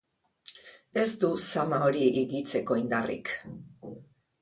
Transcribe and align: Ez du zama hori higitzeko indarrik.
Ez 1.01 1.11
du 1.25 1.29
zama 1.49 1.81
hori 1.91 2.09
higitzeko 2.17 2.81
indarrik. 2.83 3.37